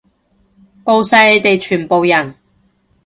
[0.83, 2.33] 吿晒你哋全部人！